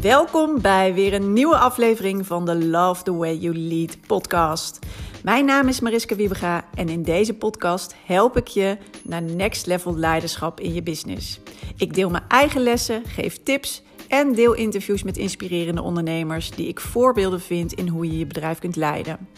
Welkom 0.00 0.60
bij 0.60 0.94
weer 0.94 1.14
een 1.14 1.32
nieuwe 1.32 1.56
aflevering 1.56 2.26
van 2.26 2.44
de 2.44 2.66
Love 2.66 3.02
the 3.02 3.14
Way 3.14 3.36
You 3.36 3.58
Lead 3.58 4.06
podcast. 4.06 4.78
Mijn 5.22 5.44
naam 5.44 5.68
is 5.68 5.80
Mariska 5.80 6.16
Wiebega 6.16 6.64
en 6.74 6.88
in 6.88 7.02
deze 7.02 7.34
podcast 7.34 7.94
help 8.06 8.36
ik 8.36 8.46
je 8.46 8.76
naar 9.04 9.22
next 9.22 9.66
level 9.66 9.96
leiderschap 9.96 10.60
in 10.60 10.74
je 10.74 10.82
business. 10.82 11.40
Ik 11.76 11.94
deel 11.94 12.10
mijn 12.10 12.24
eigen 12.28 12.60
lessen, 12.60 13.02
geef 13.06 13.42
tips 13.42 13.82
en 14.08 14.34
deel 14.34 14.54
interviews 14.54 15.02
met 15.02 15.16
inspirerende 15.16 15.82
ondernemers 15.82 16.50
die 16.50 16.68
ik 16.68 16.80
voorbeelden 16.80 17.40
vind 17.40 17.72
in 17.72 17.88
hoe 17.88 18.06
je 18.06 18.18
je 18.18 18.26
bedrijf 18.26 18.58
kunt 18.58 18.76
leiden. 18.76 19.28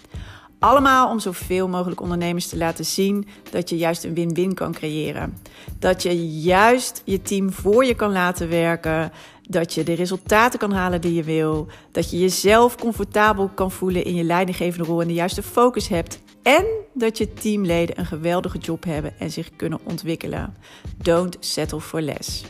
Allemaal 0.60 1.10
om 1.10 1.18
zoveel 1.18 1.68
mogelijk 1.68 2.00
ondernemers 2.00 2.48
te 2.48 2.56
laten 2.56 2.84
zien 2.84 3.26
dat 3.50 3.68
je 3.68 3.76
juist 3.76 4.04
een 4.04 4.14
win-win 4.14 4.54
kan 4.54 4.72
creëren. 4.72 5.36
Dat 5.78 6.02
je 6.02 6.28
juist 6.40 7.02
je 7.04 7.22
team 7.22 7.52
voor 7.52 7.84
je 7.84 7.94
kan 7.94 8.12
laten 8.12 8.48
werken. 8.48 9.12
Dat 9.48 9.74
je 9.74 9.82
de 9.82 9.92
resultaten 9.92 10.58
kan 10.58 10.72
halen 10.72 11.00
die 11.00 11.14
je 11.14 11.22
wil. 11.22 11.66
Dat 11.92 12.10
je 12.10 12.18
jezelf 12.18 12.76
comfortabel 12.76 13.50
kan 13.54 13.70
voelen 13.70 14.04
in 14.04 14.14
je 14.14 14.24
leidinggevende 14.24 14.86
rol 14.86 15.00
en 15.00 15.08
de 15.08 15.14
juiste 15.14 15.42
focus 15.42 15.88
hebt. 15.88 16.20
En 16.42 16.64
dat 16.94 17.18
je 17.18 17.32
teamleden 17.32 17.98
een 17.98 18.06
geweldige 18.06 18.58
job 18.58 18.84
hebben 18.84 19.18
en 19.18 19.30
zich 19.30 19.50
kunnen 19.56 19.80
ontwikkelen. 19.84 20.56
Don't 20.96 21.36
settle 21.40 21.80
for 21.80 22.00
less. 22.00 22.44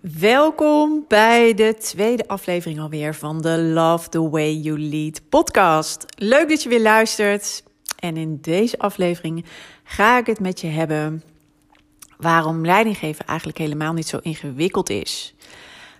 Welkom 0.00 1.04
bij 1.08 1.54
de 1.54 1.74
tweede 1.78 2.28
aflevering 2.28 2.80
alweer 2.80 3.14
van 3.14 3.40
de 3.40 3.58
Love 3.58 4.08
the 4.08 4.28
Way 4.30 4.52
You 4.52 4.78
Lead 4.78 5.20
podcast. 5.28 6.04
Leuk 6.16 6.48
dat 6.48 6.62
je 6.62 6.68
weer 6.68 6.80
luistert. 6.80 7.62
En 7.96 8.16
in 8.16 8.38
deze 8.40 8.78
aflevering 8.78 9.44
ga 9.84 10.18
ik 10.18 10.26
het 10.26 10.40
met 10.40 10.60
je 10.60 10.66
hebben 10.66 11.22
waarom 12.18 12.64
leidinggeven 12.64 13.26
eigenlijk 13.26 13.58
helemaal 13.58 13.92
niet 13.92 14.08
zo 14.08 14.18
ingewikkeld 14.22 14.90
is. 14.90 15.34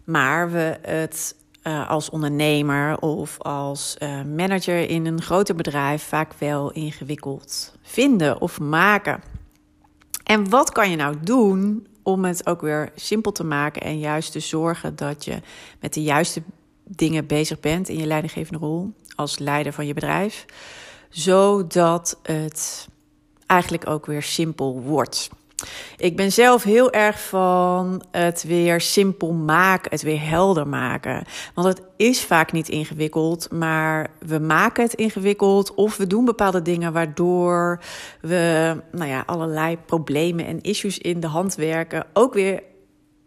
Maar 0.04 0.50
we 0.50 0.78
het 0.82 1.36
uh, 1.62 1.90
als 1.90 2.10
ondernemer 2.10 2.98
of 2.98 3.38
als 3.38 3.96
uh, 3.98 4.22
manager 4.36 4.88
in 4.88 5.06
een 5.06 5.22
groter 5.22 5.54
bedrijf 5.54 6.02
vaak 6.02 6.32
wel 6.38 6.72
ingewikkeld 6.72 7.74
vinden 7.82 8.40
of 8.40 8.60
maken. 8.60 9.22
En 10.24 10.50
wat 10.50 10.72
kan 10.72 10.90
je 10.90 10.96
nou 10.96 11.16
doen 11.22 11.86
om 12.02 12.24
het 12.24 12.46
ook 12.46 12.60
weer 12.60 12.92
simpel 12.94 13.32
te 13.32 13.44
maken 13.44 13.82
en 13.82 13.98
juist 13.98 14.32
te 14.32 14.40
zorgen 14.40 14.96
dat 14.96 15.24
je 15.24 15.40
met 15.80 15.94
de 15.94 16.02
juiste 16.02 16.42
dingen 16.84 17.26
bezig 17.26 17.60
bent 17.60 17.88
in 17.88 17.96
je 17.96 18.06
leidinggevende 18.06 18.58
rol 18.58 18.92
als 19.14 19.38
leider 19.38 19.72
van 19.72 19.86
je 19.86 19.94
bedrijf, 19.94 20.44
zodat 21.08 22.18
het 22.22 22.88
eigenlijk 23.46 23.88
ook 23.88 24.06
weer 24.06 24.22
simpel 24.22 24.80
wordt. 24.80 25.30
Ik 25.96 26.16
ben 26.16 26.32
zelf 26.32 26.62
heel 26.62 26.92
erg 26.92 27.20
van 27.20 28.02
het 28.10 28.42
weer 28.42 28.80
simpel 28.80 29.32
maken, 29.32 29.90
het 29.90 30.02
weer 30.02 30.28
helder 30.28 30.68
maken. 30.68 31.24
Want 31.54 31.66
het 31.68 31.82
is 31.96 32.24
vaak 32.24 32.52
niet 32.52 32.68
ingewikkeld, 32.68 33.50
maar 33.50 34.10
we 34.18 34.38
maken 34.38 34.82
het 34.84 34.94
ingewikkeld 34.94 35.74
of 35.74 35.96
we 35.96 36.06
doen 36.06 36.24
bepaalde 36.24 36.62
dingen 36.62 36.92
waardoor 36.92 37.80
we 38.20 38.76
nou 38.92 39.08
ja, 39.08 39.22
allerlei 39.26 39.76
problemen 39.86 40.46
en 40.46 40.60
issues 40.60 40.98
in 40.98 41.20
de 41.20 41.26
hand 41.26 41.54
werken. 41.54 42.06
Ook 42.12 42.34
weer, 42.34 42.62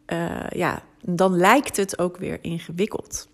uh, 0.08 0.50
ja, 0.50 0.84
dan 1.02 1.38
lijkt 1.38 1.78
het 1.78 2.00
ook 2.00 2.18
weer 2.18 2.38
ingewikkeld. 2.42 3.28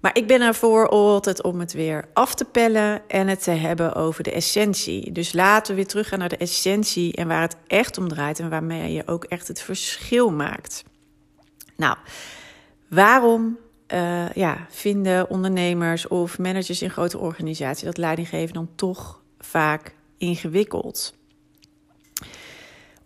Maar 0.00 0.16
ik 0.16 0.26
ben 0.26 0.40
ervoor 0.40 0.88
altijd 0.88 1.42
om 1.42 1.60
het 1.60 1.72
weer 1.72 2.04
af 2.12 2.34
te 2.34 2.44
pellen 2.44 3.02
en 3.08 3.28
het 3.28 3.42
te 3.42 3.50
hebben 3.50 3.94
over 3.94 4.22
de 4.22 4.32
essentie. 4.32 5.12
Dus 5.12 5.32
laten 5.32 5.70
we 5.70 5.76
weer 5.80 5.86
teruggaan 5.90 6.18
naar 6.18 6.28
de 6.28 6.36
essentie 6.36 7.14
en 7.16 7.28
waar 7.28 7.40
het 7.40 7.56
echt 7.66 7.98
om 7.98 8.08
draait 8.08 8.38
en 8.38 8.50
waarmee 8.50 8.92
je 8.92 9.06
ook 9.06 9.24
echt 9.24 9.48
het 9.48 9.60
verschil 9.60 10.30
maakt. 10.30 10.84
Nou, 11.76 11.96
waarom 12.88 13.58
uh, 13.92 14.30
ja, 14.30 14.66
vinden 14.68 15.30
ondernemers 15.30 16.08
of 16.08 16.38
managers 16.38 16.82
in 16.82 16.90
grote 16.90 17.18
organisaties 17.18 17.84
dat 17.84 17.96
leidinggeven 17.96 18.54
dan 18.54 18.68
toch 18.74 19.22
vaak 19.38 19.94
ingewikkeld? 20.18 21.14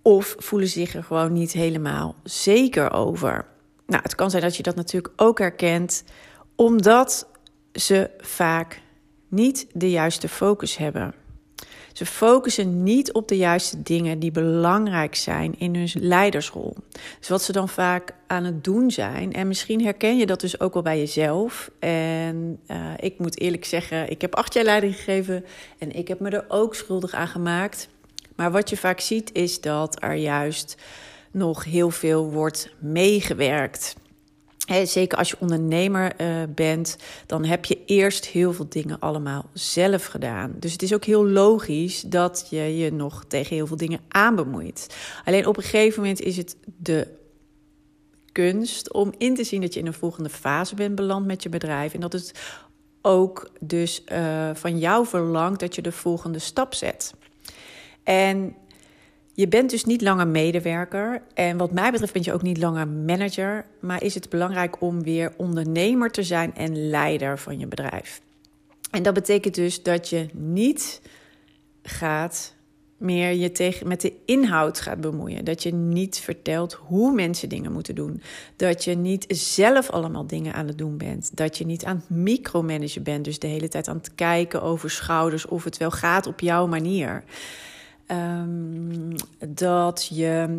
Of 0.03 0.34
voelen 0.39 0.69
zich 0.69 0.95
er 0.95 1.05
gewoon 1.05 1.33
niet 1.33 1.53
helemaal 1.53 2.15
zeker 2.22 2.91
over? 2.93 3.47
Nou, 3.87 4.03
het 4.03 4.15
kan 4.15 4.31
zijn 4.31 4.43
dat 4.43 4.56
je 4.56 4.62
dat 4.62 4.75
natuurlijk 4.75 5.12
ook 5.16 5.39
herkent 5.39 6.05
omdat 6.57 7.27
ze 7.73 8.11
vaak 8.19 8.81
niet 9.29 9.67
de 9.73 9.91
juiste 9.91 10.29
focus 10.29 10.77
hebben. 10.77 11.15
Ze 11.93 12.07
focussen 12.07 12.83
niet 12.83 13.13
op 13.13 13.29
de 13.29 13.37
juiste 13.37 13.83
dingen 13.83 14.19
die 14.19 14.31
belangrijk 14.31 15.15
zijn 15.15 15.59
in 15.59 15.75
hun 15.75 15.91
leidersrol. 15.95 16.77
Dus 17.19 17.29
wat 17.29 17.43
ze 17.43 17.53
dan 17.53 17.69
vaak 17.69 18.15
aan 18.27 18.45
het 18.45 18.65
doen 18.65 18.91
zijn. 18.91 19.33
En 19.33 19.49
misschien 19.49 19.85
herken 19.85 20.17
je 20.17 20.27
dat 20.27 20.41
dus 20.41 20.61
ook 20.61 20.73
wel 20.73 20.83
bij 20.83 20.99
jezelf. 20.99 21.71
En 21.79 22.61
uh, 22.71 22.91
ik 22.97 23.19
moet 23.19 23.41
eerlijk 23.41 23.65
zeggen, 23.65 24.11
ik 24.11 24.21
heb 24.21 24.34
acht 24.34 24.55
jaar 24.55 24.65
leiding 24.65 24.95
gegeven 24.95 25.45
en 25.79 25.93
ik 25.93 26.09
heb 26.09 26.21
me 26.21 26.31
er 26.31 26.45
ook 26.49 26.75
schuldig 26.75 27.13
aan 27.13 27.29
gemaakt. 27.29 27.89
Maar 28.37 28.51
wat 28.51 28.71
je 28.71 28.77
vaak 28.77 29.01
ziet 29.01 29.33
is 29.33 29.61
dat 29.61 30.03
er 30.03 30.15
juist 30.15 30.77
nog 31.31 31.65
heel 31.65 31.91
veel 31.91 32.31
wordt 32.31 32.71
meegewerkt 32.79 33.97
zeker 34.84 35.19
als 35.19 35.31
je 35.31 35.37
ondernemer 35.39 36.12
uh, 36.21 36.43
bent, 36.55 36.97
dan 37.27 37.45
heb 37.45 37.65
je 37.65 37.78
eerst 37.87 38.27
heel 38.27 38.53
veel 38.53 38.69
dingen 38.69 38.99
allemaal 38.99 39.50
zelf 39.53 40.05
gedaan. 40.05 40.55
Dus 40.59 40.73
het 40.73 40.83
is 40.83 40.95
ook 40.95 41.05
heel 41.05 41.27
logisch 41.27 42.00
dat 42.00 42.47
je 42.50 42.77
je 42.77 42.93
nog 42.93 43.25
tegen 43.28 43.56
heel 43.56 43.67
veel 43.67 43.77
dingen 43.77 44.01
aanbemoeit. 44.09 44.97
Alleen 45.25 45.47
op 45.47 45.56
een 45.56 45.62
gegeven 45.62 46.01
moment 46.01 46.21
is 46.21 46.37
het 46.37 46.56
de 46.77 47.09
kunst 48.33 48.93
om 48.93 49.12
in 49.19 49.34
te 49.34 49.45
zien 49.45 49.61
dat 49.61 49.75
je 49.75 49.81
in 49.81 49.87
een 49.87 49.93
volgende 49.93 50.31
fase 50.31 50.75
bent 50.75 50.95
beland 50.95 51.27
met 51.27 51.43
je 51.43 51.49
bedrijf. 51.49 51.95
En 51.95 52.01
dat 52.01 52.12
het 52.12 52.33
ook 53.03 53.51
dus 53.61 54.03
uh, 54.12 54.51
van 54.55 54.78
jou 54.78 55.06
verlangt 55.06 55.61
dat 55.61 55.75
je 55.75 55.83
de 55.83 55.93
volgende 55.93 56.39
stap 56.39 56.75
zet. 56.75 57.15
En 58.03 58.55
je 59.34 59.48
bent 59.48 59.70
dus 59.70 59.84
niet 59.84 60.03
langer 60.03 60.26
medewerker 60.26 61.22
en 61.34 61.56
wat 61.56 61.72
mij 61.72 61.91
betreft 61.91 62.12
ben 62.12 62.22
je 62.25 62.32
ook 62.32 62.43
niet 62.43 62.59
langer 62.59 62.88
manager, 62.88 63.65
maar 63.81 64.03
is 64.03 64.15
het 64.15 64.28
belangrijk 64.28 64.81
om 64.81 65.03
weer 65.03 65.32
ondernemer 65.37 66.10
te 66.10 66.22
zijn 66.22 66.54
en 66.54 66.88
leider 66.88 67.38
van 67.38 67.59
je 67.59 67.66
bedrijf. 67.66 68.21
En 68.91 69.03
dat 69.03 69.15
betekent 69.15 69.54
dus 69.54 69.82
dat 69.82 70.09
je 70.09 70.26
niet 70.32 71.00
gaat 71.82 72.54
meer 72.97 73.32
je 73.32 73.53
tegen, 73.53 73.88
met 73.88 74.00
de 74.00 74.12
inhoud 74.25 74.81
gaat 74.81 75.00
bemoeien. 75.00 75.44
Dat 75.44 75.62
je 75.62 75.75
niet 75.75 76.19
vertelt 76.19 76.72
hoe 76.72 77.12
mensen 77.12 77.48
dingen 77.48 77.72
moeten 77.72 77.94
doen. 77.94 78.22
Dat 78.56 78.84
je 78.84 78.94
niet 78.94 79.25
zelf 79.28 79.91
allemaal 79.91 80.26
dingen 80.26 80.54
aan 80.54 80.66
het 80.66 80.78
doen 80.78 80.97
bent. 80.97 81.37
Dat 81.37 81.59
je 81.59 81.66
niet 81.66 81.84
aan 81.84 81.97
het 81.97 82.10
micromanagen 82.10 83.03
bent. 83.03 83.25
Dus 83.25 83.38
de 83.38 83.47
hele 83.47 83.69
tijd 83.69 83.88
aan 83.88 83.97
het 83.97 84.15
kijken 84.15 84.62
over 84.62 84.91
schouders 84.91 85.47
of 85.47 85.65
het 85.65 85.76
wel 85.76 85.91
gaat 85.91 86.26
op 86.26 86.41
jouw 86.41 86.66
manier. 86.66 87.25
Um, 88.11 89.15
dat 89.49 90.07
je 90.11 90.59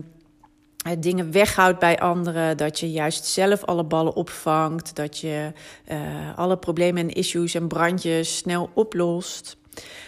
eh, 0.84 0.94
dingen 1.00 1.32
weghoudt 1.32 1.80
bij 1.80 2.00
anderen, 2.00 2.58
dat 2.58 2.80
je 2.80 2.92
juist 2.92 3.26
zelf 3.26 3.64
alle 3.64 3.84
ballen 3.84 4.16
opvangt, 4.16 4.96
dat 4.96 5.18
je 5.18 5.52
uh, 5.92 6.38
alle 6.38 6.58
problemen 6.58 7.02
en 7.02 7.16
issues 7.16 7.54
en 7.54 7.68
brandjes 7.68 8.38
snel 8.38 8.70
oplost. 8.74 9.58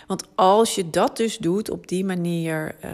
Want 0.08 0.24
als 0.36 0.76
je 0.76 0.90
dat 0.90 1.18
dus 1.18 1.38
doet 1.38 1.70
op 1.70 1.88
die 1.88 2.06
manier, 2.06 2.76
uh, 2.86 2.92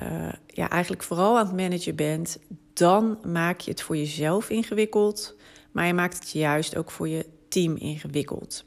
ja, 0.48 0.70
eigenlijk 0.70 1.04
vooral 1.04 1.38
aan 1.38 1.46
het 1.46 1.56
managen 1.56 1.96
bent, 1.96 2.38
dan 2.74 3.18
maak 3.26 3.60
je 3.60 3.72
het 3.72 3.82
voor 3.82 3.98
jezelf 3.98 4.50
ingewikkeld, 4.50 5.36
maar 5.72 5.88
je 5.88 5.94
maakt 5.94 6.20
het 6.20 6.32
juist 6.32 6.78
ook 6.78 6.92
voor 6.92 7.08
je 7.08 7.26
team 7.48 7.76
ingewikkeld. 7.76 8.66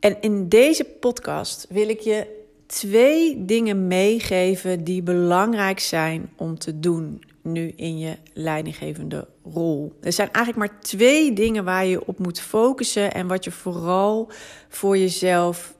En 0.00 0.20
in 0.20 0.48
deze 0.48 0.84
podcast 0.84 1.66
wil 1.68 1.88
ik 1.88 2.00
je 2.00 2.43
twee 2.74 3.44
dingen 3.44 3.86
meegeven 3.86 4.84
die 4.84 5.02
belangrijk 5.02 5.80
zijn 5.80 6.30
om 6.36 6.58
te 6.58 6.80
doen 6.80 7.24
nu 7.42 7.72
in 7.76 7.98
je 7.98 8.16
leidinggevende 8.32 9.28
rol. 9.44 9.92
Er 10.00 10.12
zijn 10.12 10.32
eigenlijk 10.32 10.72
maar 10.72 10.80
twee 10.80 11.32
dingen 11.32 11.64
waar 11.64 11.86
je 11.86 12.06
op 12.06 12.18
moet 12.18 12.40
focussen 12.40 13.14
en 13.14 13.26
wat 13.26 13.44
je 13.44 13.50
vooral 13.50 14.30
voor 14.68 14.98
jezelf 14.98 15.74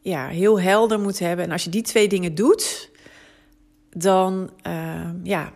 ja, 0.00 0.28
heel 0.28 0.60
helder 0.60 1.00
moet 1.00 1.18
hebben. 1.18 1.44
En 1.44 1.50
als 1.50 1.64
je 1.64 1.70
die 1.70 1.82
twee 1.82 2.08
dingen 2.08 2.34
doet, 2.34 2.90
dan 3.90 4.50
uh, 4.66 5.10
ja, 5.22 5.52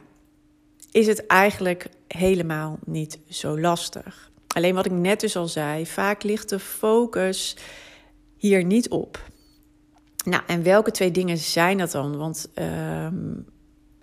is 0.93 1.07
het 1.07 1.27
eigenlijk 1.27 1.87
helemaal 2.09 2.79
niet 2.85 3.19
zo 3.29 3.61
lastig. 3.61 4.31
Alleen 4.47 4.75
wat 4.75 4.87
ik 4.87 4.93
net 4.93 5.21
dus 5.21 5.37
al 5.37 5.49
zei, 5.49 5.87
vaak 5.87 6.23
ligt 6.23 6.49
de 6.49 6.59
focus 6.59 7.57
hier 8.37 8.65
niet 8.65 8.89
op. 8.89 9.29
Nou, 10.25 10.43
en 10.47 10.63
welke 10.63 10.91
twee 10.91 11.11
dingen 11.11 11.39
zijn 11.39 11.79
dat 11.79 11.91
dan? 11.91 12.17
Want 12.17 12.49
ehm, 12.55 13.35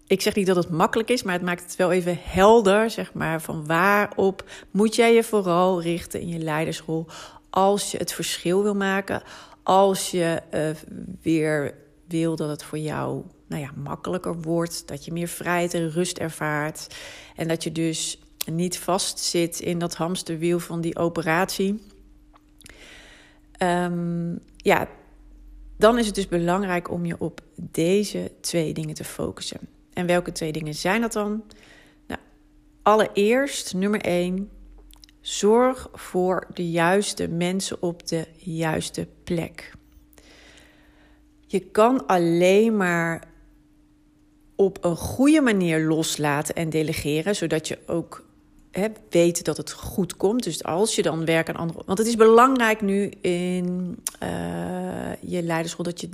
ik 0.08 0.22
zeg 0.22 0.36
niet 0.36 0.48
dat 0.48 0.56
het 0.56 0.70
makkelijk 0.70 1.10
is, 1.10 1.24
maar 1.24 1.34
het 1.34 1.44
maakt 1.44 1.64
het 1.64 1.76
wel 1.76 1.92
even 1.92 2.18
helder, 2.22 2.90
zeg 2.90 3.14
maar, 3.14 3.42
van 3.42 3.66
waarop 3.66 4.44
moet 4.72 4.96
jij 4.96 5.14
je 5.14 5.24
vooral 5.24 5.82
richten 5.82 6.22
in 6.22 6.28
je 6.28 6.40
leidersrol 6.40 7.06
als 7.50 7.92
je 7.92 7.98
het 7.98 8.14
verschil 8.14 8.64
wil 8.64 8.76
maken, 8.76 9.24
als 9.64 10.12
je 10.12 10.42
uh, 10.54 10.70
weer 11.22 11.74
wil 12.08 12.36
dat 12.36 12.50
het 12.50 12.64
voor 12.64 12.78
jou 12.78 13.24
nou 13.48 13.62
ja, 13.62 13.72
makkelijker 13.76 14.42
wordt. 14.42 14.88
Dat 14.88 15.06
je 15.06 15.12
meer 15.12 15.28
vrijheid 15.28 15.74
en 15.74 15.92
rust 15.92 16.18
ervaart. 16.18 16.96
En 17.36 17.48
dat 17.48 17.64
je 17.64 17.72
dus 17.72 18.20
niet 18.52 18.80
vastzit 18.80 19.60
in 19.60 19.80
dat 19.80 19.96
hamsterwiel 19.96 20.60
van 20.60 20.82
die 20.82 20.98
operatie. 20.98 21.84
Ehm, 23.52 24.36
ja, 24.58 24.88
dan 25.78 25.98
is 25.98 26.06
het 26.06 26.16
dus 26.16 26.28
belangrijk 26.28 26.92
om 26.92 27.06
je 27.06 27.16
op 27.20 27.42
deze 27.56 28.32
twee 28.42 28.74
dingen 28.74 28.96
te 28.96 29.04
focussen. 29.04 29.60
En 29.94 30.06
welke 30.06 30.32
twee 30.32 30.52
dingen 30.52 30.76
zijn 30.76 31.02
dat 31.02 31.14
dan? 31.14 31.44
Nou, 32.08 32.22
allereerst, 32.82 33.74
nummer 33.74 34.02
één, 34.02 34.50
zorg 35.22 35.90
voor 35.94 36.48
de 36.54 36.70
juiste 36.70 37.28
mensen 37.28 37.82
op 37.82 38.08
de 38.08 38.28
juiste 38.38 39.08
plek. 39.24 39.72
Je 41.48 41.60
kan 41.60 42.08
alleen 42.08 42.78
maar 42.78 43.24
op 44.56 44.84
een 44.84 44.96
goede 44.96 45.42
manier 45.42 45.80
loslaten 45.80 46.56
en 46.56 46.70
delegeren, 46.70 47.36
zodat 47.36 47.68
je 47.68 47.80
ook 47.86 48.27
hè, 48.80 48.88
weet 49.10 49.46
dat 49.46 49.58
het 49.58 49.72
goed 49.72 50.18
komt. 50.18 50.44
Dus 50.44 50.64
als 50.64 50.96
je 50.96 51.02
dan 51.02 51.26
werkt 51.26 51.50
aan 51.50 51.56
anderen. 51.56 51.86
Want 51.86 51.98
het 51.98 52.08
is 52.08 52.16
belangrijk 52.16 52.82
nu 52.82 53.10
in 53.22 53.98
uh, 54.24 54.30
je 55.22 55.44
leiderschap 55.44 55.86
dat 55.86 56.02
je 56.02 56.10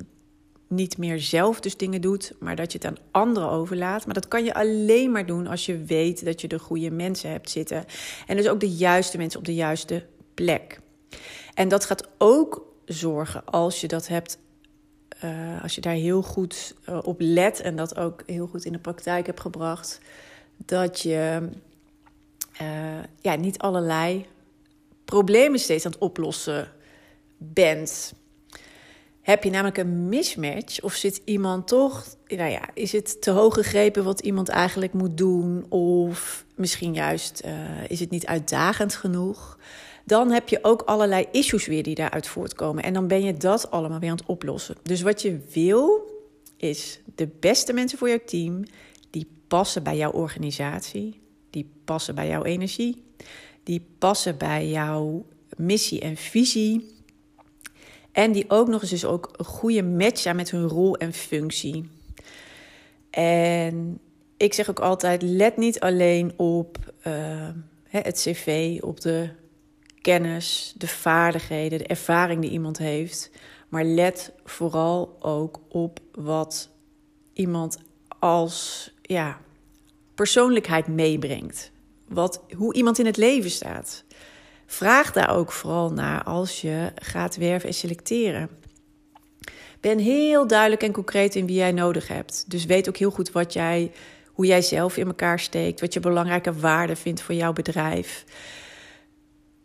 niet 0.68 0.98
meer 0.98 1.20
zelf 1.20 1.60
dus 1.60 1.78
dingen 1.78 2.02
doet, 2.02 2.34
maar 2.40 2.56
dat 2.56 2.72
je 2.72 2.78
het 2.78 2.88
aan 2.88 3.04
anderen 3.12 3.50
overlaat. 3.50 4.06
Maar 4.06 4.14
dat 4.14 4.28
kan 4.28 4.44
je 4.44 4.54
alleen 4.54 5.12
maar 5.12 5.26
doen 5.26 5.48
als 5.48 5.66
je 5.66 5.84
weet 5.84 6.26
dat 6.26 6.42
je 6.42 6.48
de 6.48 6.60
goede 6.60 6.92
mensen 6.92 7.30
hebt 7.30 7.50
zitten. 7.50 7.86
En 8.28 8.38
dus 8.38 8.48
ook 8.48 8.60
de 8.60 8.72
juiste 8.72 9.18
mensen 9.18 9.40
op 9.40 9.46
de 9.46 9.56
juiste 9.56 10.06
plek. 10.34 10.80
En 11.54 11.68
dat 11.68 11.86
gaat 11.86 12.08
ook 12.18 12.74
zorgen 12.86 13.46
als 13.46 13.82
je 13.82 13.88
dat 13.88 14.08
hebt. 14.08 14.38
Uh, 15.24 15.64
als 15.64 15.76
je 15.76 15.82
daar 15.82 15.94
heel 15.94 16.22
goed 16.22 16.76
uh, 16.90 17.00
op 17.04 17.16
let 17.20 17.60
en 17.60 17.76
dat 17.76 17.98
ook 17.98 18.24
heel 18.26 18.48
goed 18.48 18.66
in 18.66 18.72
de 18.72 18.80
praktijk 18.80 19.26
hebt 19.26 19.40
gebracht, 19.40 20.00
dat 20.58 21.02
je 21.02 21.50
uh, 22.62 22.68
ja, 23.22 23.36
niet 23.36 23.58
allerlei 23.58 24.26
problemen 25.06 25.60
steeds 25.60 25.86
aan 25.86 25.92
het 25.92 26.02
oplossen 26.02 26.72
bent. 27.38 28.14
Heb 29.22 29.44
je 29.44 29.50
namelijk 29.50 29.78
een 29.78 30.10
mismatch 30.10 30.82
of 30.82 30.94
zit 30.94 31.22
iemand 31.26 31.68
toch, 31.68 32.06
nou 32.28 32.52
ja, 32.52 32.70
is 32.74 32.92
het 32.92 33.22
te 33.22 33.32
hoog 33.32 33.54
gegrepen 33.54 34.04
wat 34.04 34.20
iemand 34.20 34.50
eigenlijk 34.50 34.94
moet 34.94 35.18
doen 35.18 35.66
of 35.70 36.46
misschien 36.56 36.94
juist 36.94 37.42
uh, 37.46 37.52
is 37.88 38.00
het 38.00 38.10
niet 38.10 38.26
uitdagend 38.26 38.96
genoeg? 38.96 39.58
Dan 40.06 40.32
heb 40.32 40.50
je 40.50 40.60
ook 40.62 40.82
allerlei 40.82 41.26
issues 41.32 41.66
weer 41.66 41.84
die 41.84 41.96
daaruit 41.96 42.28
voortkomen 42.28 42.84
en 42.84 42.94
dan 42.94 43.08
ben 43.08 43.24
je 43.24 43.38
dat 43.38 43.72
allemaal 43.72 44.00
weer 44.00 44.10
aan 44.10 44.18
het 44.18 44.26
oplossen. 44.26 44.76
Dus 44.82 45.02
wat 45.02 45.22
je 45.22 45.40
wil 45.54 46.12
is 46.58 47.00
de 47.16 47.30
beste 47.40 47.74
mensen 47.74 47.98
voor 47.98 48.10
jouw 48.10 48.24
team 48.26 48.64
die 49.10 49.28
passen 49.48 49.84
bij 49.84 49.98
jouw 49.98 50.12
organisatie, 50.12 51.22
die 51.54 51.70
passen 51.86 52.16
bij 52.16 52.28
jouw 52.28 52.44
energie, 52.44 53.04
die 53.64 53.86
passen 53.98 54.38
bij 54.38 54.70
jouw 54.70 55.26
missie 55.58 56.02
en 56.02 56.18
visie. 56.18 56.92
En 58.12 58.32
die 58.32 58.50
ook 58.50 58.68
nog 58.68 58.82
eens 58.82 58.90
dus 58.90 59.06
ook 59.06 59.34
een 59.36 59.46
goede 59.46 59.84
match 59.84 60.20
zijn 60.20 60.36
met 60.36 60.52
hun 60.52 60.68
rol 60.68 60.98
en 60.98 61.14
functie. 61.14 61.90
En 63.10 64.00
ik 64.38 64.54
zeg 64.54 64.70
ook 64.70 64.80
altijd: 64.80 65.22
let 65.22 65.58
niet 65.58 65.80
alleen 65.80 66.34
op 66.36 66.78
uh, 67.08 67.50
het 67.88 68.16
cv, 68.16 68.80
op 68.82 69.02
de 69.02 69.30
kennis, 70.02 70.74
de 70.78 70.88
vaardigheden, 70.88 71.78
de 71.78 71.88
ervaring 71.88 72.42
die 72.42 72.52
iemand 72.52 72.78
heeft. 72.78 73.32
Maar 73.70 73.84
let 73.84 74.32
vooral 74.44 75.18
ook 75.20 75.60
op 75.70 76.00
wat 76.12 76.70
iemand 77.34 77.80
als 78.20 78.92
ja, 79.02 79.42
persoonlijkheid 80.16 80.88
meebrengt. 80.88 81.72
Wat, 82.08 82.42
hoe 82.58 82.74
iemand 82.74 83.00
in 83.00 83.06
het 83.06 83.18
leven 83.18 83.52
staat. 83.52 84.04
Vraag 84.66 85.12
daar 85.12 85.36
ook 85.36 85.52
vooral 85.52 85.92
naar 85.92 86.24
als 86.24 86.62
je 86.62 86.92
gaat 86.96 87.36
werven 87.36 87.70
en 87.70 87.76
selecteren. 87.76 88.50
Ben 89.80 90.00
heel 90.00 90.48
duidelijk 90.48 90.84
en 90.84 90.92
concreet 90.92 91.36
in 91.36 91.46
wie 91.46 91.56
jij 91.56 91.72
nodig 91.72 92.08
hebt. 92.08 92.46
Dus 92.48 92.66
weet 92.66 92.90
ook 92.90 92.98
heel 92.98 93.12
goed 93.12 93.32
wat 93.32 93.54
jij, 93.54 93.92
hoe 94.32 94.46
jij 94.46 94.62
zelf 94.62 94.98
in 94.98 95.08
elkaar 95.08 95.40
steekt, 95.40 95.82
wat 95.82 95.94
je 95.94 96.00
belangrijke 96.00 96.54
waarden 96.54 96.98
vindt 96.98 97.22
voor 97.22 97.36
jouw 97.36 97.54
bedrijf. 97.54 98.26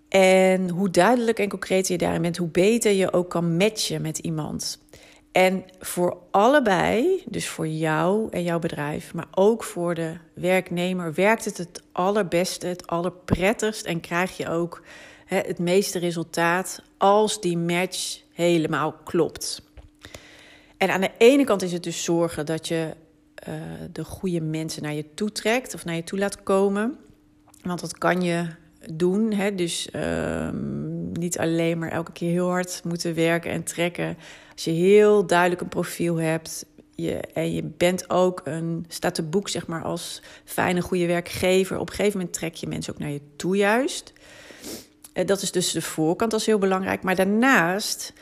En 0.08 0.68
hoe 0.68 0.90
duidelijk 0.90 1.38
en 1.38 1.48
concreet 1.48 1.88
je 1.88 1.98
daarin 1.98 2.22
bent, 2.22 2.36
hoe 2.36 2.48
beter 2.48 2.92
je 2.92 3.12
ook 3.12 3.30
kan 3.30 3.56
matchen 3.56 4.02
met 4.02 4.18
iemand. 4.18 4.78
En 5.38 5.64
voor 5.78 6.16
allebei, 6.30 7.22
dus 7.26 7.48
voor 7.48 7.68
jou 7.68 8.28
en 8.30 8.42
jouw 8.42 8.58
bedrijf, 8.58 9.14
maar 9.14 9.28
ook 9.30 9.64
voor 9.64 9.94
de 9.94 10.14
werknemer, 10.34 11.14
werkt 11.14 11.44
het 11.44 11.58
het 11.58 11.82
allerbeste, 11.92 12.66
het 12.66 12.86
allerprettigst 12.86 13.86
en 13.86 14.00
krijg 14.00 14.36
je 14.36 14.48
ook 14.48 14.82
hè, 15.26 15.36
het 15.36 15.58
meeste 15.58 15.98
resultaat 15.98 16.82
als 16.96 17.40
die 17.40 17.58
match 17.58 18.20
helemaal 18.32 18.92
klopt. 19.04 19.62
En 20.76 20.90
aan 20.90 21.00
de 21.00 21.10
ene 21.18 21.44
kant 21.44 21.62
is 21.62 21.72
het 21.72 21.82
dus 21.82 22.04
zorgen 22.04 22.46
dat 22.46 22.68
je 22.68 22.94
uh, 23.48 23.54
de 23.92 24.04
goede 24.04 24.40
mensen 24.40 24.82
naar 24.82 24.94
je 24.94 25.14
toe 25.14 25.32
trekt 25.32 25.74
of 25.74 25.84
naar 25.84 25.94
je 25.94 26.04
toe 26.04 26.18
laat 26.18 26.42
komen. 26.42 26.96
Want 27.62 27.80
dat 27.80 27.98
kan 27.98 28.22
je 28.22 28.46
doen. 28.92 29.32
Hè? 29.32 29.54
Dus 29.54 29.88
uh, 29.94 30.48
niet 31.12 31.38
alleen 31.38 31.78
maar 31.78 31.90
elke 31.90 32.12
keer 32.12 32.30
heel 32.30 32.48
hard 32.48 32.80
moeten 32.84 33.14
werken 33.14 33.50
en 33.50 33.62
trekken. 33.62 34.16
Als 34.52 34.64
je 34.64 34.70
heel 34.70 35.26
duidelijk 35.26 35.60
een 35.60 35.68
profiel 35.68 36.16
hebt 36.16 36.66
je, 37.02 37.16
en 37.16 37.52
je 37.52 37.62
bent 37.62 38.10
ook 38.10 38.40
een, 38.44 38.84
staat 38.88 39.14
te 39.14 39.22
boek 39.22 39.48
zeg 39.48 39.66
maar 39.66 39.82
als 39.82 40.22
fijne, 40.44 40.80
goede 40.80 41.06
werkgever. 41.06 41.78
Op 41.78 41.88
een 41.88 41.94
gegeven 41.94 42.18
moment 42.18 42.36
trek 42.36 42.54
je 42.54 42.66
mensen 42.66 42.92
ook 42.92 42.98
naar 42.98 43.10
je 43.10 43.20
toe 43.36 43.56
juist. 43.56 44.12
Uh, 45.14 45.26
dat 45.26 45.42
is 45.42 45.52
dus 45.52 45.72
de 45.72 45.82
voorkant, 45.82 46.32
is 46.32 46.46
heel 46.46 46.58
belangrijk. 46.58 47.02
Maar 47.02 47.14
daarnaast 47.14 48.12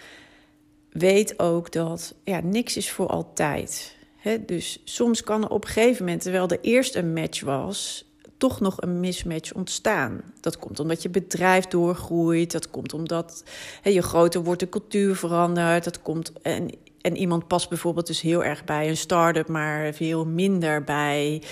weet 0.90 1.38
ook 1.38 1.72
dat 1.72 2.14
ja, 2.24 2.40
niks 2.40 2.76
is 2.76 2.90
voor 2.90 3.06
altijd. 3.06 3.96
He, 4.16 4.44
dus 4.44 4.80
soms 4.84 5.22
kan 5.22 5.42
er 5.42 5.50
op 5.50 5.64
een 5.64 5.70
gegeven 5.70 6.04
moment, 6.04 6.22
terwijl 6.22 6.48
er 6.48 6.60
eerst 6.60 6.94
een 6.94 7.12
match 7.12 7.40
was, 7.40 8.04
toch 8.36 8.60
nog 8.60 8.80
een 8.80 9.00
mismatch 9.00 9.52
ontstaan. 9.52 10.20
Dat 10.40 10.58
komt 10.58 10.80
omdat 10.80 11.02
je 11.02 11.08
bedrijf 11.08 11.66
doorgroeit. 11.66 12.52
Dat 12.52 12.70
komt 12.70 12.92
omdat 12.92 13.44
je 13.82 14.02
groter 14.02 14.42
wordt, 14.42 14.60
de 14.60 14.68
cultuur 14.68 15.16
verandert. 15.16 15.84
Dat 15.84 16.02
komt 16.02 16.32
en, 16.42 16.70
en 17.00 17.16
iemand 17.16 17.46
past 17.46 17.68
bijvoorbeeld 17.68 18.06
dus 18.06 18.20
heel 18.20 18.44
erg 18.44 18.64
bij 18.64 18.88
een 18.88 18.96
start-up, 18.96 19.48
maar 19.48 19.94
veel 19.94 20.24
minder 20.24 20.84
bij 20.84 21.42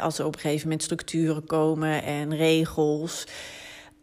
als 0.00 0.18
er 0.18 0.26
op 0.26 0.34
een 0.34 0.40
gegeven 0.40 0.68
moment 0.68 0.82
structuren 0.82 1.44
komen 1.44 2.02
en 2.02 2.36
regels. 2.36 3.26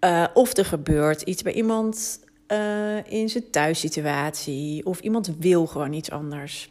Uh, 0.06 0.26
of 0.34 0.58
er 0.58 0.66
gebeurt 0.66 1.22
iets 1.22 1.42
bij 1.42 1.54
iemand 1.54 2.20
uh, 2.48 3.12
in 3.12 3.30
zijn 3.30 3.50
thuissituatie. 3.50 4.86
Of 4.86 5.00
iemand 5.00 5.32
wil 5.40 5.66
gewoon 5.66 5.94
iets 5.94 6.12
anders. 6.12 6.70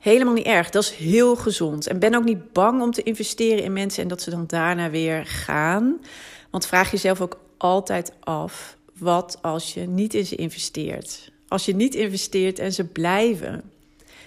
Helemaal 0.00 0.34
niet 0.34 0.46
erg. 0.46 0.70
Dat 0.70 0.82
is 0.82 0.90
heel 0.90 1.36
gezond. 1.36 1.86
En 1.86 1.98
ben 1.98 2.14
ook 2.14 2.24
niet 2.24 2.52
bang 2.52 2.82
om 2.82 2.90
te 2.90 3.02
investeren 3.02 3.64
in 3.64 3.72
mensen 3.72 4.02
en 4.02 4.08
dat 4.08 4.22
ze 4.22 4.30
dan 4.30 4.46
daarna 4.46 4.90
weer 4.90 5.26
gaan. 5.26 6.00
Want 6.50 6.66
vraag 6.66 6.90
jezelf 6.90 7.20
ook 7.20 7.38
altijd 7.56 8.12
af: 8.20 8.76
wat 8.98 9.38
als 9.42 9.74
je 9.74 9.80
niet 9.80 10.14
in 10.14 10.26
ze 10.26 10.36
investeert? 10.36 11.30
Als 11.48 11.64
je 11.64 11.74
niet 11.74 11.94
investeert 11.94 12.58
en 12.58 12.72
ze 12.72 12.84
blijven. 12.84 13.62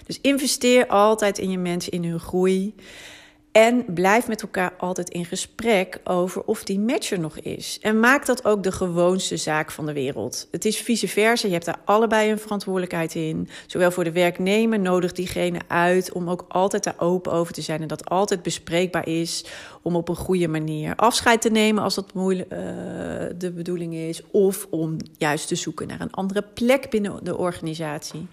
Dus 0.05 0.19
investeer 0.21 0.87
altijd 0.87 1.37
in 1.37 1.49
je 1.49 1.57
mensen, 1.57 1.91
in 1.91 2.03
hun 2.03 2.19
groei. 2.19 2.75
En 3.53 3.85
blijf 3.87 4.27
met 4.27 4.41
elkaar 4.41 4.73
altijd 4.77 5.09
in 5.09 5.25
gesprek 5.25 5.99
over 6.03 6.43
of 6.43 6.63
die 6.63 6.79
match 6.79 7.11
er 7.11 7.19
nog 7.19 7.39
is. 7.39 7.79
En 7.81 7.99
maak 7.99 8.25
dat 8.25 8.45
ook 8.45 8.63
de 8.63 8.71
gewoonste 8.71 9.37
zaak 9.37 9.71
van 9.71 9.85
de 9.85 9.93
wereld. 9.93 10.47
Het 10.51 10.65
is 10.65 10.77
vice 10.77 11.07
versa. 11.07 11.47
Je 11.47 11.53
hebt 11.53 11.65
daar 11.65 11.79
allebei 11.85 12.31
een 12.31 12.39
verantwoordelijkheid 12.39 13.15
in. 13.15 13.49
Zowel 13.67 13.91
voor 13.91 14.03
de 14.03 14.11
werknemer 14.11 14.79
nodig 14.79 15.11
diegene 15.11 15.59
uit 15.67 16.11
om 16.11 16.29
ook 16.29 16.45
altijd 16.47 16.83
daar 16.83 16.95
open 16.97 17.31
over 17.31 17.53
te 17.53 17.61
zijn. 17.61 17.81
En 17.81 17.87
dat 17.87 18.09
altijd 18.09 18.41
bespreekbaar 18.41 19.07
is 19.07 19.45
om 19.81 19.95
op 19.95 20.09
een 20.09 20.15
goede 20.15 20.47
manier 20.47 20.95
afscheid 20.95 21.41
te 21.41 21.49
nemen 21.49 21.83
als 21.83 21.95
dat 21.95 22.13
moeilijk, 22.13 22.53
uh, 22.53 22.59
de 23.37 23.51
bedoeling 23.55 23.93
is. 23.93 24.21
Of 24.31 24.67
om 24.69 24.97
juist 25.17 25.47
te 25.47 25.55
zoeken 25.55 25.87
naar 25.87 26.01
een 26.01 26.11
andere 26.11 26.43
plek 26.53 26.89
binnen 26.89 27.23
de 27.23 27.37
organisatie. 27.37 28.27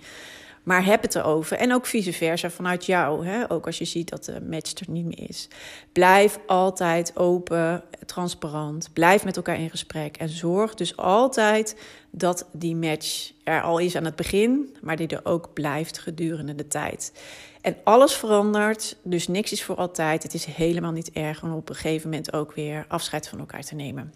Maar 0.62 0.84
heb 0.84 1.02
het 1.02 1.14
erover. 1.14 1.56
En 1.56 1.74
ook 1.74 1.86
vice 1.86 2.12
versa 2.12 2.50
vanuit 2.50 2.86
jou. 2.86 3.26
Hè? 3.26 3.50
Ook 3.50 3.66
als 3.66 3.78
je 3.78 3.84
ziet 3.84 4.08
dat 4.08 4.24
de 4.24 4.40
match 4.40 4.74
er 4.74 4.90
niet 4.90 5.04
meer 5.04 5.28
is. 5.28 5.48
Blijf 5.92 6.38
altijd 6.46 7.16
open, 7.16 7.82
transparant. 8.06 8.90
Blijf 8.92 9.24
met 9.24 9.36
elkaar 9.36 9.58
in 9.58 9.70
gesprek. 9.70 10.16
En 10.16 10.28
zorg 10.28 10.74
dus 10.74 10.96
altijd 10.96 11.76
dat 12.10 12.46
die 12.52 12.76
match 12.76 13.32
er 13.44 13.62
al 13.62 13.78
is 13.78 13.96
aan 13.96 14.04
het 14.04 14.16
begin. 14.16 14.76
Maar 14.80 14.96
die 14.96 15.08
er 15.08 15.24
ook 15.24 15.52
blijft 15.52 15.98
gedurende 15.98 16.54
de 16.54 16.66
tijd. 16.66 17.12
En 17.60 17.76
alles 17.84 18.14
verandert. 18.14 18.96
Dus 19.02 19.28
niks 19.28 19.52
is 19.52 19.64
voor 19.64 19.76
altijd. 19.76 20.22
Het 20.22 20.34
is 20.34 20.44
helemaal 20.44 20.92
niet 20.92 21.10
erg 21.10 21.42
om 21.42 21.54
op 21.54 21.68
een 21.68 21.74
gegeven 21.74 22.10
moment 22.10 22.32
ook 22.32 22.54
weer 22.54 22.84
afscheid 22.88 23.28
van 23.28 23.38
elkaar 23.38 23.62
te 23.62 23.74
nemen. 23.74 24.12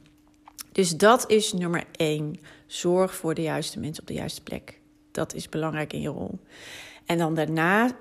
Dus 0.72 0.96
dat 0.96 1.30
is 1.30 1.52
nummer 1.52 1.84
één. 1.92 2.40
Zorg 2.66 3.14
voor 3.14 3.34
de 3.34 3.42
juiste 3.42 3.78
mensen 3.78 4.02
op 4.02 4.08
de 4.08 4.14
juiste 4.14 4.42
plek. 4.42 4.82
Dat 5.14 5.34
is 5.34 5.48
belangrijk 5.48 5.92
in 5.92 6.00
je 6.00 6.08
rol. 6.08 6.38
En 7.06 7.18
dan 7.18 7.34
daarna, 7.34 7.96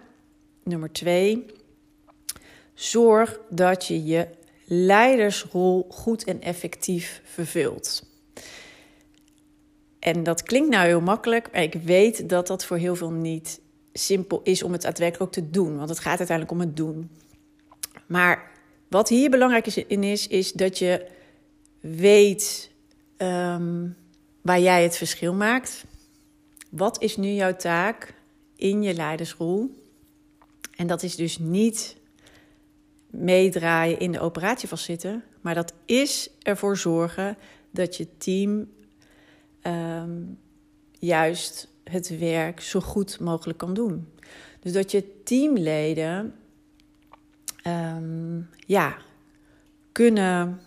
nummer 0.63 0.91
twee, 0.91 1.45
zorg 2.73 3.39
dat 3.49 3.85
je 3.85 4.03
je 4.03 4.27
leidersrol 4.65 5.87
goed 5.89 6.23
en 6.23 6.41
effectief 6.41 7.21
vervult. 7.23 8.09
En 9.99 10.23
dat 10.23 10.43
klinkt 10.43 10.69
nou 10.69 10.85
heel 10.85 11.01
makkelijk, 11.01 11.51
maar 11.51 11.61
ik 11.61 11.73
weet 11.73 12.29
dat 12.29 12.47
dat 12.47 12.65
voor 12.65 12.77
heel 12.77 12.95
veel 12.95 13.11
niet 13.11 13.59
simpel 13.93 14.41
is 14.43 14.63
om 14.63 14.71
het 14.71 14.81
daadwerkelijk 14.81 15.23
ook 15.23 15.43
te 15.43 15.49
doen. 15.49 15.77
Want 15.77 15.89
het 15.89 15.99
gaat 15.99 16.17
uiteindelijk 16.17 16.51
om 16.51 16.67
het 16.67 16.77
doen. 16.77 17.09
Maar 18.05 18.51
wat 18.87 19.09
hier 19.09 19.29
belangrijk 19.29 19.67
is, 19.67 19.77
in 19.77 20.03
is, 20.03 20.27
is 20.27 20.51
dat 20.51 20.77
je 20.77 21.07
weet 21.79 22.71
ehm, 23.17 23.87
waar 24.41 24.59
jij 24.59 24.83
het 24.83 24.97
verschil 24.97 25.33
maakt. 25.33 25.85
Wat 26.75 27.01
is 27.01 27.17
nu 27.17 27.27
jouw 27.27 27.55
taak 27.55 28.13
in 28.55 28.83
je 28.83 28.93
leidersrol? 28.93 29.83
En 30.75 30.87
dat 30.87 31.03
is 31.03 31.15
dus 31.15 31.37
niet 31.37 31.97
meedraaien 33.09 33.99
in 33.99 34.11
de 34.11 34.19
operatie 34.19 34.67
vastzitten, 34.67 35.23
maar 35.41 35.55
dat 35.55 35.73
is 35.85 36.29
ervoor 36.41 36.77
zorgen 36.77 37.37
dat 37.71 37.97
je 37.97 38.07
team 38.17 38.71
ehm, 39.61 40.21
juist 40.99 41.67
het 41.83 42.17
werk 42.19 42.59
zo 42.59 42.79
goed 42.79 43.19
mogelijk 43.19 43.57
kan 43.57 43.73
doen. 43.73 44.07
Dus 44.59 44.73
dat 44.73 44.91
je 44.91 45.23
teamleden 45.23 46.35
um, 47.67 48.49
ja, 48.65 48.97
kunnen 49.91 50.61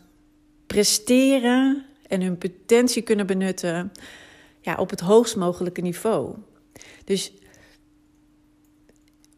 presteren 0.66 1.84
en 2.08 2.20
hun 2.20 2.38
potentie 2.38 3.02
kunnen 3.02 3.26
benutten 3.26 3.92
ja, 4.66 4.74
op 4.74 4.90
het 4.90 5.00
hoogst 5.00 5.36
mogelijke 5.36 5.80
niveau. 5.80 6.34
Dus 7.04 7.32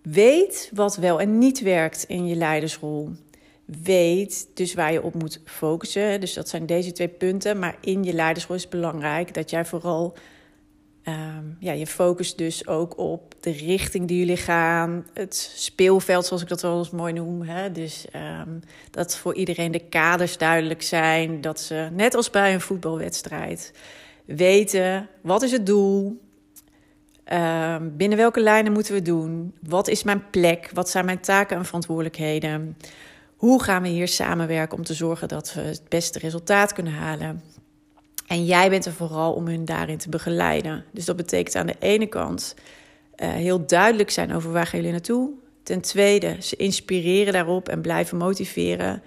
weet 0.02 0.70
wat 0.74 0.96
wel 0.96 1.20
en 1.20 1.38
niet 1.38 1.60
werkt 1.60 2.04
in 2.04 2.26
je 2.26 2.34
leidersrol. 2.34 3.10
Weet 3.64 4.48
dus 4.54 4.74
waar 4.74 4.92
je 4.92 5.02
op 5.02 5.14
moet 5.14 5.40
focussen. 5.44 6.20
Dus 6.20 6.34
dat 6.34 6.48
zijn 6.48 6.66
deze 6.66 6.92
twee 6.92 7.08
punten. 7.08 7.58
Maar 7.58 7.76
in 7.80 8.04
je 8.04 8.12
leidersrol 8.12 8.56
is 8.56 8.62
het 8.62 8.70
belangrijk 8.70 9.34
dat 9.34 9.50
jij 9.50 9.64
vooral 9.64 10.16
Um, 11.04 11.56
ja, 11.60 11.72
je 11.72 11.86
focust 11.86 12.38
dus 12.38 12.66
ook 12.66 12.98
op 12.98 13.34
de 13.40 13.50
richting 13.50 14.08
die 14.08 14.18
jullie 14.18 14.36
gaan. 14.36 15.06
Het 15.14 15.52
speelveld, 15.56 16.26
zoals 16.26 16.42
ik 16.42 16.48
dat 16.48 16.62
wel 16.62 16.78
eens 16.78 16.90
mooi 16.90 17.12
noem. 17.12 17.42
Hè? 17.42 17.72
Dus 17.72 18.06
um, 18.40 18.60
dat 18.90 19.16
voor 19.16 19.34
iedereen 19.34 19.72
de 19.72 19.88
kaders 19.88 20.38
duidelijk 20.38 20.82
zijn. 20.82 21.40
Dat 21.40 21.60
ze, 21.60 21.88
net 21.92 22.14
als 22.14 22.30
bij 22.30 22.54
een 22.54 22.60
voetbalwedstrijd, 22.60 23.72
weten 24.36 25.08
wat 25.22 25.42
is 25.42 25.52
het 25.52 25.66
doel. 25.66 26.20
Um, 27.32 27.96
binnen 27.96 28.18
welke 28.18 28.40
lijnen 28.40 28.72
moeten 28.72 28.94
we 28.94 29.02
doen? 29.02 29.54
Wat 29.62 29.88
is 29.88 30.02
mijn 30.02 30.30
plek? 30.30 30.70
Wat 30.74 30.90
zijn 30.90 31.04
mijn 31.04 31.20
taken 31.20 31.56
en 31.56 31.64
verantwoordelijkheden? 31.64 32.76
Hoe 33.36 33.62
gaan 33.62 33.82
we 33.82 33.88
hier 33.88 34.08
samenwerken 34.08 34.78
om 34.78 34.84
te 34.84 34.94
zorgen 34.94 35.28
dat 35.28 35.54
we 35.54 35.60
het 35.60 35.82
beste 35.88 36.18
resultaat 36.18 36.72
kunnen 36.72 36.92
halen? 36.92 37.42
En 38.26 38.44
jij 38.44 38.70
bent 38.70 38.84
er 38.84 38.92
vooral 38.92 39.32
om 39.32 39.46
hun 39.46 39.64
daarin 39.64 39.98
te 39.98 40.08
begeleiden. 40.08 40.84
Dus 40.92 41.04
dat 41.04 41.16
betekent 41.16 41.56
aan 41.56 41.66
de 41.66 41.76
ene 41.78 42.06
kant 42.06 42.54
uh, 43.16 43.28
heel 43.28 43.66
duidelijk 43.66 44.10
zijn 44.10 44.34
over 44.34 44.52
waar 44.52 44.66
gaan 44.66 44.78
jullie 44.78 44.94
naartoe. 44.94 45.30
Ten 45.62 45.80
tweede, 45.80 46.36
ze 46.40 46.56
inspireren 46.56 47.32
daarop 47.32 47.68
en 47.68 47.80
blijven 47.80 48.18
motiveren. 48.18 49.02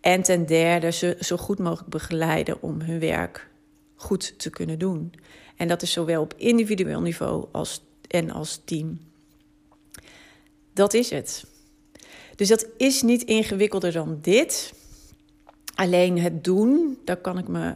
En 0.00 0.22
ten 0.22 0.46
derde, 0.46 0.92
ze 0.92 1.16
zo 1.20 1.36
goed 1.36 1.58
mogelijk 1.58 1.90
begeleiden 1.90 2.62
om 2.62 2.80
hun 2.80 3.00
werk 3.00 3.48
goed 3.96 4.38
te 4.38 4.50
kunnen 4.50 4.78
doen. 4.78 5.12
En 5.56 5.68
dat 5.68 5.82
is 5.82 5.92
zowel 5.92 6.22
op 6.22 6.34
individueel 6.36 7.00
niveau 7.00 7.46
als, 7.52 7.82
en 8.08 8.30
als 8.30 8.60
team. 8.64 9.00
Dat 10.72 10.94
is 10.94 11.10
het. 11.10 11.44
Dus 12.34 12.48
dat 12.48 12.66
is 12.76 13.02
niet 13.02 13.22
ingewikkelder 13.22 13.92
dan 13.92 14.18
dit. 14.20 14.74
Alleen 15.74 16.18
het 16.18 16.44
doen, 16.44 16.98
daar 17.04 17.16
kan 17.16 17.38
ik 17.38 17.48
me 17.48 17.74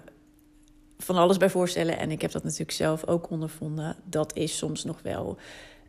van 0.99 1.17
alles 1.17 1.37
bij 1.37 1.51
voorstellen. 1.51 1.99
En 1.99 2.11
ik 2.11 2.21
heb 2.21 2.31
dat 2.31 2.43
natuurlijk 2.43 2.71
zelf 2.71 3.07
ook 3.07 3.31
ondervonden. 3.31 3.97
Dat 4.05 4.37
is 4.37 4.57
soms 4.57 4.85
nog 4.85 5.03
wel 5.03 5.39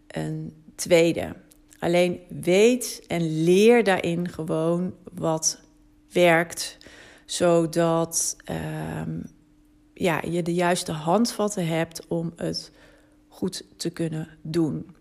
een 0.07 0.53
tweede. 0.75 1.35
Alleen 1.79 2.19
weet 2.41 3.03
en 3.07 3.43
leer 3.43 3.83
daarin 3.83 4.29
gewoon 4.29 4.93
wat 5.13 5.59
werkt. 6.11 6.77
Zodat 7.25 8.37
uh, 8.51 9.01
ja, 10.01 10.21
je 10.29 10.41
de 10.41 10.53
juiste 10.53 10.91
handvatten 10.91 11.67
hebt 11.67 12.07
om 12.07 12.33
het 12.35 12.71
goed 13.27 13.63
te 13.77 13.89
kunnen 13.89 14.27
doen. 14.41 14.95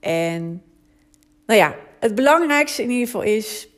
En 0.00 0.62
nou 1.46 1.58
ja, 1.58 1.76
het 2.00 2.14
belangrijkste 2.14 2.82
in 2.82 2.90
ieder 2.90 3.06
geval 3.06 3.22
is 3.22 3.68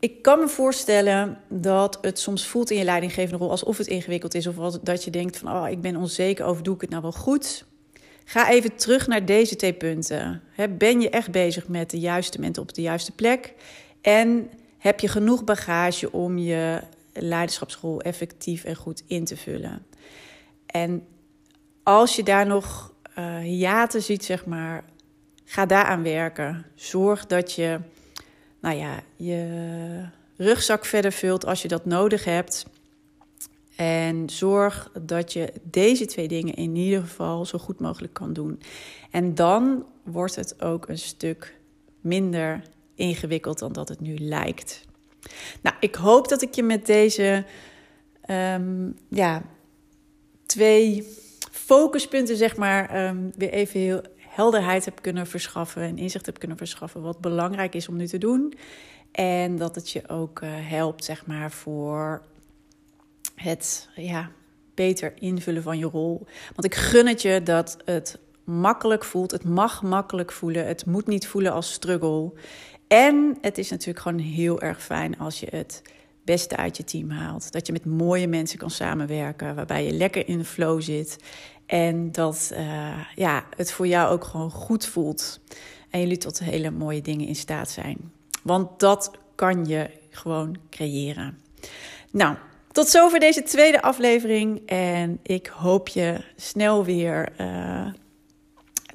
ik 0.00 0.22
kan 0.22 0.38
me 0.38 0.48
voorstellen 0.48 1.38
dat 1.48 1.98
het 2.00 2.18
soms 2.18 2.46
voelt 2.46 2.70
in 2.70 2.78
je 2.78 2.84
leidinggevende 2.84 3.38
rol 3.38 3.50
alsof 3.50 3.78
het 3.78 3.86
ingewikkeld 3.86 4.34
is. 4.34 4.46
Of 4.46 4.78
dat 4.78 5.04
je 5.04 5.10
denkt 5.10 5.38
van, 5.38 5.52
oh, 5.52 5.68
ik 5.70 5.80
ben 5.80 5.96
onzeker 5.96 6.44
over, 6.44 6.62
doe 6.62 6.74
ik 6.74 6.80
het 6.80 6.90
nou 6.90 7.02
wel 7.02 7.12
goed? 7.12 7.64
Ga 8.24 8.50
even 8.50 8.76
terug 8.76 9.06
naar 9.06 9.24
deze 9.24 9.56
twee 9.56 9.72
punten. 9.72 10.42
Ben 10.78 11.00
je 11.00 11.10
echt 11.10 11.30
bezig 11.30 11.68
met 11.68 11.90
de 11.90 11.98
juiste 11.98 12.40
mensen 12.40 12.62
op 12.62 12.74
de 12.74 12.82
juiste 12.82 13.12
plek? 13.12 13.54
En 14.00 14.50
heb 14.78 15.00
je 15.00 15.08
genoeg 15.08 15.44
bagage 15.44 16.12
om 16.12 16.38
je 16.38 16.80
leiderschapsrol 17.12 18.00
effectief 18.00 18.64
en 18.64 18.76
goed 18.76 19.02
in 19.06 19.24
te 19.24 19.36
vullen? 19.36 19.86
En 20.66 21.06
als 21.82 22.16
je 22.16 22.22
daar 22.22 22.46
nog 22.46 22.94
uh, 23.18 23.38
hiaten 23.38 24.02
ziet, 24.02 24.24
zeg 24.24 24.46
maar, 24.46 24.84
ga 25.44 25.66
daaraan 25.66 26.02
werken. 26.02 26.66
Zorg 26.74 27.26
dat 27.26 27.52
je 27.52 27.80
nou 28.60 28.76
ja, 28.76 29.02
je 29.16 30.08
rugzak 30.36 30.84
verder 30.84 31.12
vult 31.12 31.46
als 31.46 31.62
je 31.62 31.68
dat 31.68 31.84
nodig 31.84 32.24
hebt. 32.24 32.66
En 33.76 34.28
zorg 34.28 34.90
dat 35.02 35.32
je 35.32 35.52
deze 35.62 36.06
twee 36.06 36.28
dingen 36.28 36.54
in 36.54 36.76
ieder 36.76 37.00
geval 37.00 37.44
zo 37.44 37.58
goed 37.58 37.80
mogelijk 37.80 38.12
kan 38.12 38.32
doen. 38.32 38.60
En 39.10 39.34
dan 39.34 39.84
wordt 40.02 40.36
het 40.36 40.62
ook 40.62 40.88
een 40.88 40.98
stuk 40.98 41.58
minder 42.00 42.62
ingewikkeld 42.94 43.58
dan 43.58 43.72
dat 43.72 43.88
het 43.88 44.00
nu 44.00 44.18
lijkt. 44.18 44.88
Nou, 45.62 45.76
ik 45.80 45.94
hoop 45.94 46.28
dat 46.28 46.42
ik 46.42 46.54
je 46.54 46.62
met 46.62 46.86
deze 46.86 47.44
um, 48.30 48.96
ja, 49.08 49.42
twee 50.46 51.16
focuspunten, 51.50 52.36
zeg 52.36 52.56
maar, 52.56 53.06
um, 53.06 53.32
weer 53.36 53.50
even 53.50 53.80
heel 53.80 54.02
helderheid 54.16 54.84
heb 54.84 55.02
kunnen 55.02 55.26
verschaffen 55.26 55.82
en 55.82 55.98
inzicht 55.98 56.26
heb 56.26 56.38
kunnen 56.38 56.56
verschaffen 56.56 57.02
wat 57.02 57.20
belangrijk 57.20 57.74
is 57.74 57.88
om 57.88 57.96
nu 57.96 58.06
te 58.06 58.18
doen. 58.18 58.54
En 59.12 59.56
dat 59.56 59.74
het 59.74 59.90
je 59.90 60.08
ook 60.08 60.40
uh, 60.40 60.50
helpt, 60.52 61.04
zeg 61.04 61.26
maar, 61.26 61.50
voor 61.50 62.22
het 63.34 63.88
ja, 63.94 64.30
beter 64.74 65.12
invullen 65.18 65.62
van 65.62 65.78
je 65.78 65.86
rol. 65.86 66.26
Want 66.54 66.64
ik 66.64 66.74
gun 66.74 67.06
het 67.06 67.22
je 67.22 67.42
dat 67.42 67.76
het 67.84 68.18
makkelijk 68.44 69.04
voelt. 69.04 69.30
Het 69.30 69.44
mag 69.44 69.82
makkelijk 69.82 70.32
voelen. 70.32 70.66
Het 70.66 70.86
moet 70.86 71.06
niet 71.06 71.26
voelen 71.26 71.52
als 71.52 71.72
struggle. 71.72 72.32
En 72.92 73.38
het 73.40 73.58
is 73.58 73.70
natuurlijk 73.70 73.98
gewoon 73.98 74.18
heel 74.18 74.60
erg 74.60 74.82
fijn 74.82 75.18
als 75.18 75.40
je 75.40 75.46
het 75.50 75.82
beste 76.24 76.56
uit 76.56 76.76
je 76.76 76.84
team 76.84 77.10
haalt. 77.10 77.52
Dat 77.52 77.66
je 77.66 77.72
met 77.72 77.84
mooie 77.84 78.28
mensen 78.28 78.58
kan 78.58 78.70
samenwerken, 78.70 79.54
waarbij 79.54 79.84
je 79.84 79.92
lekker 79.92 80.28
in 80.28 80.38
de 80.38 80.44
flow 80.44 80.82
zit. 80.82 81.16
En 81.66 82.12
dat 82.12 82.50
uh, 82.52 82.98
ja, 83.14 83.44
het 83.56 83.72
voor 83.72 83.86
jou 83.86 84.12
ook 84.12 84.24
gewoon 84.24 84.50
goed 84.50 84.86
voelt. 84.86 85.40
En 85.90 86.00
jullie 86.00 86.16
tot 86.16 86.38
hele 86.38 86.70
mooie 86.70 87.02
dingen 87.02 87.26
in 87.26 87.36
staat 87.36 87.70
zijn. 87.70 88.12
Want 88.42 88.80
dat 88.80 89.10
kan 89.34 89.64
je 89.64 89.90
gewoon 90.10 90.56
creëren. 90.70 91.38
Nou, 92.10 92.36
tot 92.72 92.88
zover 92.88 93.20
deze 93.20 93.42
tweede 93.42 93.82
aflevering. 93.82 94.62
En 94.66 95.18
ik 95.22 95.46
hoop 95.46 95.88
je 95.88 96.24
snel 96.36 96.84
weer 96.84 97.32
uh, 97.40 97.86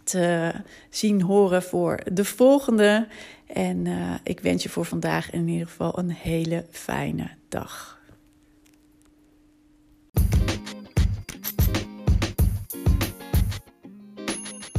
te 0.04 0.52
zien 0.90 1.22
horen 1.22 1.64
voor 1.64 2.00
de 2.12 2.26
volgende. 2.26 3.08
En 3.46 3.86
uh, 3.86 4.14
ik 4.24 4.40
wens 4.40 4.64
je 4.64 4.70
voor 4.70 4.86
vandaag 4.86 5.32
in 5.32 5.48
ieder 5.48 5.68
geval 5.68 6.00
een 6.00 6.12
hele 6.12 6.66
fijne 6.72 7.30
dag. 7.50 8.00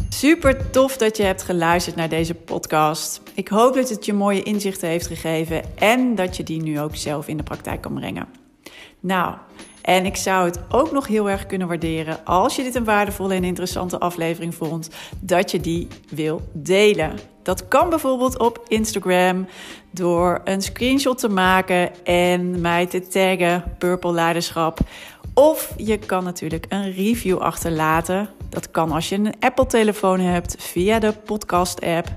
Super 0.09 0.71
tof 0.71 0.97
dat 0.97 1.17
je 1.17 1.23
hebt 1.23 1.43
geluisterd 1.43 1.97
naar 1.97 2.09
deze 2.09 2.35
podcast. 2.35 3.23
Ik 3.35 3.49
hoop 3.49 3.75
dat 3.75 3.89
het 3.89 4.05
je 4.05 4.13
mooie 4.13 4.43
inzichten 4.43 4.89
heeft 4.89 5.07
gegeven 5.07 5.63
en 5.79 6.15
dat 6.15 6.37
je 6.37 6.43
die 6.43 6.63
nu 6.63 6.81
ook 6.81 6.97
zelf 6.97 7.29
in 7.29 7.37
de 7.37 7.43
praktijk 7.43 7.81
kan 7.81 7.95
brengen. 7.95 8.29
Nou, 9.01 9.37
en 9.87 10.05
ik 10.05 10.17
zou 10.17 10.45
het 10.45 10.61
ook 10.69 10.93
nog 10.93 11.07
heel 11.07 11.31
erg 11.31 11.47
kunnen 11.47 11.69
waarderen 11.69 12.25
als 12.25 12.57
je 12.57 12.63
dit 12.63 12.75
een 12.75 12.85
waardevolle 12.85 13.35
en 13.35 13.45
interessante 13.45 13.99
aflevering 13.99 14.55
vond, 14.55 14.91
dat 15.21 15.51
je 15.51 15.61
die 15.61 15.89
wil 16.09 16.41
delen. 16.53 17.19
Dat 17.43 17.69
kan 17.69 17.91
bijvoorbeeld 17.91 18.39
op 18.39 18.65
Instagram 18.69 19.47
door 19.91 20.41
een 20.45 20.63
screenshot 20.63 21.19
te 21.19 21.29
maken 21.29 22.05
en 22.05 22.61
mij 22.61 22.87
te 22.87 23.07
taggen 23.07 23.65
Purple 23.79 24.13
Leiderschap 24.13 24.79
Of 25.35 25.75
je 25.77 25.99
kan 25.99 26.25
natuurlijk 26.25 26.67
een 26.69 26.93
review 26.93 27.39
achterlaten. 27.39 28.29
Dat 28.49 28.71
kan 28.71 28.93
als 28.93 29.09
je 29.09 29.15
een 29.15 29.35
Apple-telefoon 29.41 30.21
hebt 30.21 30.57
via 30.59 30.99
de 30.99 31.13
podcast-app. 31.25 32.09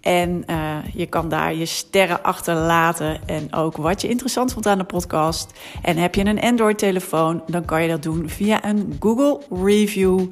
En 0.00 0.44
uh, 0.50 0.76
je 0.94 1.06
kan 1.06 1.28
daar 1.28 1.54
je 1.54 1.66
sterren 1.66 2.22
achterlaten 2.22 3.20
en 3.26 3.54
ook 3.54 3.76
wat 3.76 4.00
je 4.00 4.08
interessant 4.08 4.52
vond 4.52 4.66
aan 4.66 4.78
de 4.78 4.84
podcast. 4.84 5.52
En 5.82 5.96
heb 5.96 6.14
je 6.14 6.24
een 6.24 6.40
Android-telefoon, 6.40 7.42
dan 7.46 7.64
kan 7.64 7.82
je 7.82 7.88
dat 7.88 8.02
doen 8.02 8.28
via 8.28 8.64
een 8.64 8.96
Google 9.00 9.40
Review. 9.64 10.26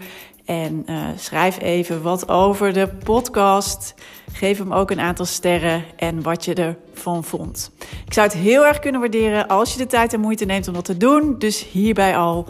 En 0.45 0.85
uh, 0.87 1.05
schrijf 1.17 1.61
even 1.61 2.03
wat 2.03 2.29
over 2.29 2.73
de 2.73 2.89
podcast. 3.05 3.95
Geef 4.33 4.59
hem 4.59 4.73
ook 4.73 4.91
een 4.91 5.01
aantal 5.01 5.25
sterren 5.25 5.85
en 5.97 6.23
wat 6.23 6.45
je 6.45 6.55
ervan 6.55 7.25
vond. 7.25 7.71
Ik 8.07 8.13
zou 8.13 8.27
het 8.27 8.37
heel 8.37 8.67
erg 8.67 8.79
kunnen 8.79 9.01
waarderen 9.01 9.47
als 9.47 9.73
je 9.73 9.79
de 9.79 9.87
tijd 9.87 10.13
en 10.13 10.21
moeite 10.21 10.45
neemt 10.45 10.69
om 10.69 10.75
dat 10.75 10.85
te 10.85 10.97
doen. 10.97 11.35
Dus 11.39 11.65
hierbij 11.65 12.17
al. 12.17 12.47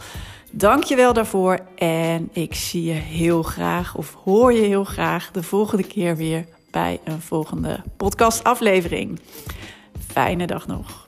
Dank 0.51 0.85
je 0.85 0.97
wel 0.97 1.13
daarvoor. 1.13 1.59
En 1.77 2.29
ik 2.33 2.55
zie 2.55 2.85
je 2.85 2.93
heel 2.93 3.43
graag, 3.43 3.95
of 3.95 4.17
hoor 4.25 4.53
je 4.53 4.63
heel 4.63 4.85
graag, 4.85 5.31
de 5.31 5.43
volgende 5.43 5.87
keer 5.87 6.17
weer 6.17 6.45
bij 6.71 7.01
een 7.05 7.21
volgende 7.21 7.83
podcastaflevering. 7.97 9.21
Fijne 10.07 10.47
dag 10.47 10.67
nog. 10.67 11.08